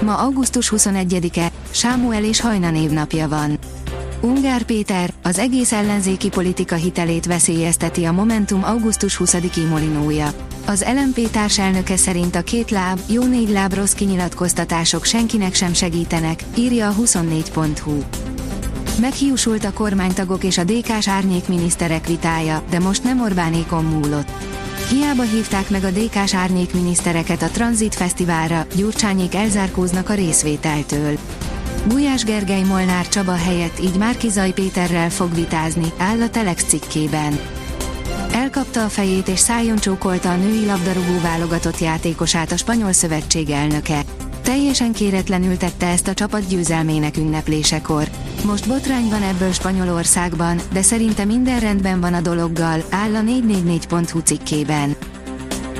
Ma 0.00 0.14
augusztus 0.14 0.72
21-e, 0.76 1.50
Sámuel 1.70 2.24
és 2.24 2.40
Hajna 2.40 2.70
névnapja 2.70 3.28
van. 3.28 3.58
Ungár 4.20 4.62
Péter, 4.62 5.12
az 5.22 5.38
egész 5.38 5.72
ellenzéki 5.72 6.28
politika 6.28 6.74
hitelét 6.74 7.26
veszélyezteti 7.26 8.04
a 8.04 8.12
Momentum 8.12 8.64
augusztus 8.64 9.16
20-i 9.24 9.68
molinója. 9.68 10.32
Az 10.66 10.84
LMP 10.94 11.30
társelnöke 11.30 11.96
szerint 11.96 12.36
a 12.36 12.42
két 12.42 12.70
láb, 12.70 12.98
jó 13.06 13.24
négy 13.24 13.48
láb 13.48 13.74
rossz 13.74 13.92
kinyilatkoztatások 13.92 15.04
senkinek 15.04 15.54
sem 15.54 15.72
segítenek, 15.72 16.44
írja 16.56 16.88
a 16.88 16.94
24.hu. 16.94 17.98
Meghiúsult 19.00 19.64
a 19.64 19.72
kormánytagok 19.72 20.44
és 20.44 20.58
a 20.58 20.64
DK-s 20.64 21.08
árnyékminiszterek 21.08 22.06
vitája, 22.06 22.62
de 22.70 22.78
most 22.78 23.04
nem 23.04 23.20
Orbánékon 23.20 23.84
múlott. 23.84 24.28
Hiába 24.88 25.22
hívták 25.22 25.70
meg 25.70 25.84
a 25.84 25.90
DK-s 25.90 26.34
árnyékminisztereket 26.34 27.42
a 27.42 27.48
Transit 27.48 27.94
Fesztiválra, 27.94 28.66
Gyurcsányék 28.74 29.34
elzárkóznak 29.34 30.08
a 30.08 30.14
részvételtől. 30.14 31.18
Gulyás 31.88 32.24
Gergely 32.24 32.62
Molnár 32.62 33.08
Csaba 33.08 33.34
helyett 33.34 33.80
így 33.80 33.96
Márkizaj 33.96 34.52
Péterrel 34.52 35.10
fog 35.10 35.34
vitázni, 35.34 35.92
áll 35.96 36.20
a 36.20 36.30
Telex 36.30 36.64
cikkében. 36.64 37.38
Elkapta 38.32 38.84
a 38.84 38.88
fejét 38.88 39.28
és 39.28 39.38
szájon 39.38 39.76
csókolta 39.76 40.30
a 40.30 40.36
női 40.36 40.66
labdarúgó 40.66 41.20
válogatott 41.22 41.78
játékosát 41.78 42.52
a 42.52 42.56
spanyol 42.56 42.92
szövetség 42.92 43.50
elnöke. 43.50 44.04
Teljesen 44.46 44.92
kéretlenül 44.92 45.56
tette 45.56 45.86
ezt 45.86 46.08
a 46.08 46.14
csapat 46.14 46.48
győzelmének 46.48 47.16
ünneplésekor. 47.16 48.08
Most 48.44 48.68
botrány 48.68 49.08
van 49.08 49.22
ebből 49.22 49.52
Spanyolországban, 49.52 50.60
de 50.72 50.82
szerinte 50.82 51.24
minden 51.24 51.60
rendben 51.60 52.00
van 52.00 52.14
a 52.14 52.20
dologgal, 52.20 52.82
áll 52.90 53.14
a 53.14 53.20
444.hu 53.20 54.18
cikkében. 54.18 54.96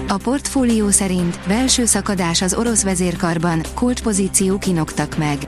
A 0.09 0.17
portfólió 0.17 0.91
szerint 0.91 1.39
belső 1.49 1.85
szakadás 1.85 2.43
az 2.43 2.55
orosz 2.55 2.83
vezérkarban, 2.83 3.63
kulcspozíciók 3.75 4.61
kinoktak 4.61 5.17
meg. 5.17 5.39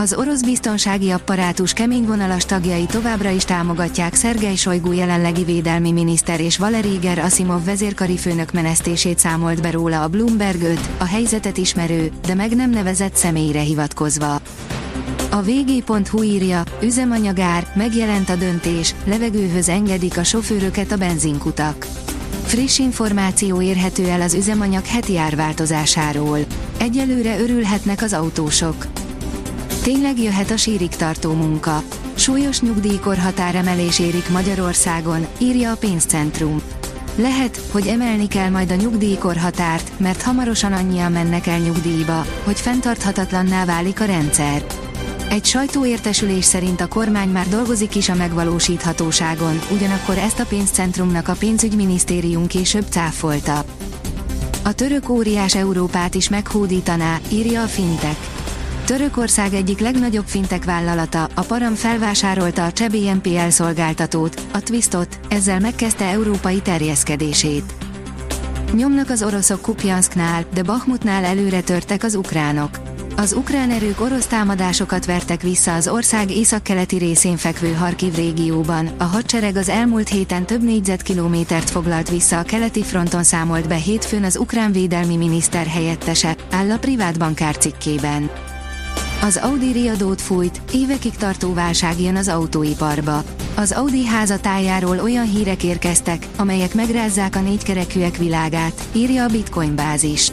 Az 0.00 0.14
orosz 0.14 0.42
biztonsági 0.42 1.10
apparátus 1.10 1.72
keményvonalas 1.72 2.44
tagjai 2.44 2.86
továbbra 2.86 3.30
is 3.30 3.44
támogatják 3.44 4.14
Szergej 4.14 4.54
Sojgu 4.54 4.92
jelenlegi 4.92 5.44
védelmi 5.44 5.92
miniszter 5.92 6.40
és 6.40 6.58
Valeri 6.58 6.98
Asimov 7.16 7.64
vezérkari 7.64 8.16
főnök 8.16 8.52
menesztését 8.52 9.18
számolt 9.18 9.62
be 9.62 9.70
róla 9.70 10.02
a 10.02 10.08
Bloomberg 10.08 10.62
5, 10.62 10.90
a 10.98 11.04
helyzetet 11.04 11.56
ismerő, 11.56 12.10
de 12.26 12.34
meg 12.34 12.56
nem 12.56 12.70
nevezett 12.70 13.14
személyre 13.14 13.60
hivatkozva. 13.60 14.34
A 15.30 15.42
vg.hu 15.42 16.22
írja, 16.22 16.62
üzemanyagár, 16.82 17.66
megjelent 17.74 18.28
a 18.28 18.36
döntés, 18.36 18.94
levegőhöz 19.04 19.68
engedik 19.68 20.18
a 20.18 20.24
sofőröket 20.24 20.92
a 20.92 20.96
benzinkutak. 20.96 21.86
Friss 22.44 22.78
információ 22.78 23.62
érhető 23.62 24.08
el 24.08 24.20
az 24.20 24.34
üzemanyag 24.34 24.86
heti 24.86 25.18
árváltozásáról. 25.18 26.38
Egyelőre 26.78 27.40
örülhetnek 27.40 28.02
az 28.02 28.12
autósok. 28.12 28.86
Tényleg 29.82 30.18
jöhet 30.18 30.50
a 30.50 30.56
sírig 30.56 30.88
tartó 30.88 31.32
munka. 31.32 31.82
Súlyos 32.14 32.60
nyugdíjkorhatáremelés 32.60 33.98
érik 33.98 34.28
Magyarországon, 34.28 35.26
írja 35.38 35.70
a 35.70 35.76
pénzcentrum. 35.76 36.62
Lehet, 37.16 37.60
hogy 37.70 37.86
emelni 37.86 38.28
kell 38.28 38.48
majd 38.48 38.70
a 38.70 38.74
nyugdíjkorhatárt, 38.74 39.90
mert 39.96 40.22
hamarosan 40.22 40.72
annyian 40.72 41.12
mennek 41.12 41.46
el 41.46 41.58
nyugdíjba, 41.58 42.26
hogy 42.44 42.60
fenntarthatatlanná 42.60 43.64
válik 43.64 44.00
a 44.00 44.04
rendszer. 44.04 44.64
Egy 45.30 45.44
sajtóértesülés 45.44 46.44
szerint 46.44 46.80
a 46.80 46.88
kormány 46.88 47.28
már 47.28 47.48
dolgozik 47.48 47.94
is 47.94 48.08
a 48.08 48.14
megvalósíthatóságon, 48.14 49.60
ugyanakkor 49.72 50.18
ezt 50.18 50.40
a 50.40 50.46
pénzcentrumnak 50.46 51.28
a 51.28 51.36
pénzügyminisztérium 51.38 52.46
később 52.46 52.86
cáfolta. 52.90 53.64
A 54.62 54.72
török 54.72 55.08
óriás 55.08 55.54
Európát 55.54 56.14
is 56.14 56.28
meghódítaná, 56.28 57.18
írja 57.32 57.62
a 57.62 57.66
Fintek. 57.66 58.16
Törökország 58.90 59.54
egyik 59.54 59.78
legnagyobb 59.78 60.26
fintek 60.26 60.64
vállalata, 60.64 61.28
a 61.34 61.40
Param 61.40 61.74
felvásárolta 61.74 62.64
a 62.64 62.72
Csebi 62.72 63.10
NPL 63.10 63.48
szolgáltatót, 63.48 64.42
a 64.52 64.60
Twistot, 64.60 65.20
ezzel 65.28 65.60
megkezdte 65.60 66.04
európai 66.04 66.60
terjeszkedését. 66.60 67.74
Nyomnak 68.72 69.10
az 69.10 69.22
oroszok 69.22 69.60
Kupjansknál, 69.60 70.44
de 70.54 70.62
Bakhmutnál 70.62 71.24
előre 71.24 71.60
törtek 71.60 72.04
az 72.04 72.14
ukránok. 72.14 72.70
Az 73.16 73.32
ukrán 73.32 73.70
erők 73.70 74.00
orosz 74.00 74.26
támadásokat 74.26 75.06
vertek 75.06 75.42
vissza 75.42 75.74
az 75.74 75.88
ország 75.88 76.30
északkeleti 76.30 76.96
részén 76.96 77.36
fekvő 77.36 77.72
Harkiv 77.72 78.14
régióban. 78.14 78.90
A 78.98 79.04
hadsereg 79.04 79.56
az 79.56 79.68
elmúlt 79.68 80.08
héten 80.08 80.46
több 80.46 80.62
négyzetkilométert 80.62 81.70
foglalt 81.70 82.10
vissza 82.10 82.38
a 82.38 82.42
keleti 82.42 82.82
fronton 82.82 83.22
számolt 83.22 83.68
be 83.68 83.76
hétfőn 83.76 84.24
az 84.24 84.36
ukrán 84.36 84.72
védelmi 84.72 85.16
miniszter 85.16 85.66
helyettese, 85.66 86.36
áll 86.50 86.70
a 86.70 86.78
privát 86.78 87.18
bankár 87.18 87.56
cikkében. 87.56 88.30
Az 89.22 89.36
Audi 89.36 89.72
riadót 89.72 90.20
fújt, 90.20 90.60
évekig 90.72 91.16
tartó 91.16 91.54
válság 91.54 92.00
jön 92.00 92.16
az 92.16 92.28
autóiparba. 92.28 93.22
Az 93.54 93.72
Audi 93.72 94.06
házatájáról 94.06 94.98
olyan 94.98 95.30
hírek 95.30 95.62
érkeztek, 95.62 96.26
amelyek 96.36 96.74
megrázzák 96.74 97.36
a 97.36 97.40
négykerekűek 97.40 98.16
világát, 98.16 98.88
írja 98.92 99.24
a 99.24 99.28
Bitcoin 99.28 99.74
bázis. 99.74 100.32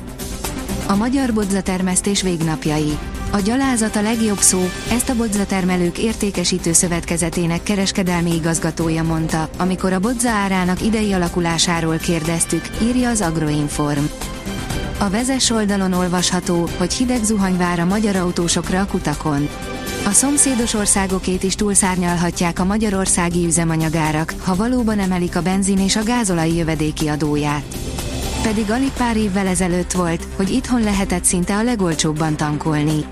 A 0.87 0.95
magyar 0.95 1.33
bodzatermesztés 1.33 2.21
végnapjai. 2.21 2.97
A 3.31 3.39
gyalázat 3.39 3.95
a 3.95 4.01
legjobb 4.01 4.39
szó, 4.39 4.69
ezt 4.91 5.09
a 5.09 5.15
bodzatermelők 5.15 5.97
értékesítő 5.97 6.73
szövetkezetének 6.73 7.63
kereskedelmi 7.63 8.33
igazgatója 8.35 9.03
mondta, 9.03 9.49
amikor 9.57 9.93
a 9.93 9.99
bodza 9.99 10.29
árának 10.29 10.81
idei 10.81 11.13
alakulásáról 11.13 11.97
kérdeztük, 11.97 12.69
írja 12.81 13.09
az 13.09 13.21
Agroinform. 13.21 14.05
A 14.99 15.09
vezes 15.09 15.49
oldalon 15.49 15.93
olvasható, 15.93 16.69
hogy 16.77 16.93
hideg 16.93 17.23
zuhany 17.23 17.57
vár 17.57 17.79
a 17.79 17.85
magyar 17.85 18.15
autósokra 18.15 18.79
a 18.79 18.85
kutakon. 18.85 19.49
A 20.05 20.11
szomszédos 20.11 20.73
országokét 20.73 21.43
is 21.43 21.55
túlszárnyalhatják 21.55 22.59
a 22.59 22.63
magyarországi 22.63 23.45
üzemanyagárak, 23.45 24.33
ha 24.43 24.55
valóban 24.55 24.99
emelik 24.99 25.35
a 25.35 25.41
benzin 25.41 25.79
és 25.79 25.95
a 25.95 26.03
gázolai 26.03 26.55
jövedéki 26.55 27.07
adóját. 27.07 27.77
Pedig 28.41 28.71
alig 28.71 28.91
pár 28.91 29.17
évvel 29.17 29.47
ezelőtt 29.47 29.91
volt, 29.91 30.27
hogy 30.35 30.49
itthon 30.49 30.83
lehetett 30.83 31.23
szinte 31.23 31.55
a 31.55 31.63
legolcsóbban 31.63 32.35
tankolni. 32.35 33.05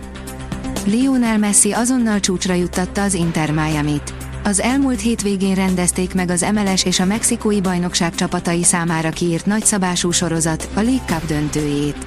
Lionel 0.85 1.37
Messi 1.37 1.71
azonnal 1.71 2.19
csúcsra 2.19 2.53
juttatta 2.53 3.01
az 3.01 3.13
Inter 3.13 3.51
Miami-t. 3.51 4.24
Az 4.47 4.59
elmúlt 4.59 5.01
hétvégén 5.01 5.55
rendezték 5.55 6.13
meg 6.13 6.29
az 6.29 6.45
MLS 6.53 6.83
és 6.83 6.99
a 6.99 7.05
mexikói 7.05 7.61
bajnokság 7.61 8.15
csapatai 8.15 8.63
számára 8.63 9.09
kiírt 9.09 9.45
nagyszabású 9.45 10.11
sorozat, 10.11 10.69
a 10.73 10.81
League 10.81 11.05
Cup 11.05 11.25
döntőjét. 11.25 12.05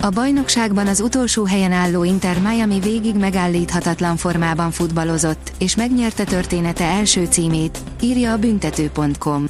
A 0.00 0.08
bajnokságban 0.08 0.86
az 0.86 1.00
utolsó 1.00 1.44
helyen 1.44 1.72
álló 1.72 2.04
Inter 2.04 2.38
Miami 2.40 2.80
végig 2.80 3.14
megállíthatatlan 3.14 4.16
formában 4.16 4.70
futballozott, 4.70 5.52
és 5.58 5.76
megnyerte 5.76 6.24
története 6.24 6.84
első 6.84 7.26
címét, 7.30 7.78
írja 8.00 8.32
a 8.32 8.38
büntető.com. 8.38 9.44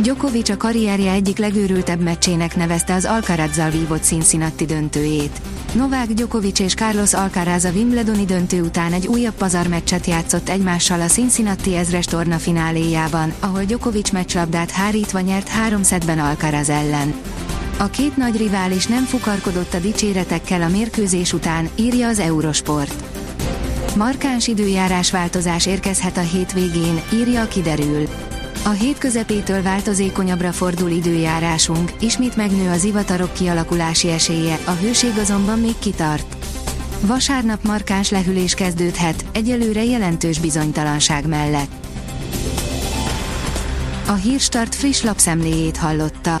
Djokovic 0.00 0.48
a 0.48 0.56
karrierje 0.56 1.12
egyik 1.12 1.38
legőrültebb 1.38 2.00
meccsének 2.00 2.56
nevezte 2.56 2.94
az 2.94 3.04
Alcarazzal 3.04 3.70
vívott 3.70 4.02
Cincinnati 4.02 4.64
döntőjét. 4.64 5.40
Novák 5.74 6.06
Djokovic 6.06 6.58
és 6.58 6.74
Carlos 6.74 7.14
Alcaraz 7.14 7.64
a 7.64 7.70
Wimbledoni 7.70 8.24
döntő 8.24 8.62
után 8.62 8.92
egy 8.92 9.06
újabb 9.06 9.34
pazarmeccset 9.34 10.06
játszott 10.06 10.48
egymással 10.48 11.00
a 11.00 11.06
Cincinnati 11.06 11.76
ezres 11.76 12.04
torna 12.04 12.38
fináléjában, 12.38 13.32
ahol 13.40 13.64
Djokovic 13.64 14.10
meccslabdát 14.10 14.70
hárítva 14.70 15.20
nyert 15.20 15.48
három 15.48 15.82
szedben 15.82 16.18
Alcaraz 16.18 16.68
ellen. 16.68 17.14
A 17.78 17.86
két 17.86 18.16
nagy 18.16 18.36
rivális 18.36 18.86
nem 18.86 19.04
fukarkodott 19.04 19.74
a 19.74 19.78
dicséretekkel 19.78 20.62
a 20.62 20.68
mérkőzés 20.68 21.32
után, 21.32 21.68
írja 21.76 22.08
az 22.08 22.18
Eurosport. 22.18 23.04
Markáns 23.96 24.46
időjárás 24.46 25.10
változás 25.10 25.66
érkezhet 25.66 26.16
a 26.16 26.20
hétvégén, 26.20 27.00
írja 27.12 27.42
a 27.42 27.48
kiderül. 27.48 28.08
A 28.66 28.70
hét 28.70 28.98
közepétől 28.98 29.62
változékonyabbra 29.62 30.52
fordul 30.52 30.90
időjárásunk, 30.90 31.92
ismét 32.00 32.36
megnő 32.36 32.70
az 32.70 32.84
ivatarok 32.84 33.32
kialakulási 33.32 34.10
esélye, 34.10 34.58
a 34.64 34.70
hőség 34.70 35.18
azonban 35.18 35.58
még 35.58 35.78
kitart. 35.78 36.36
Vasárnap 37.00 37.64
markáns 37.64 38.10
lehűlés 38.10 38.54
kezdődhet, 38.54 39.24
egyelőre 39.32 39.84
jelentős 39.84 40.38
bizonytalanság 40.38 41.26
mellett. 41.26 41.70
A 44.06 44.12
Hírstart 44.12 44.74
friss 44.74 45.02
lapszemléjét 45.02 45.76
hallotta. 45.76 46.40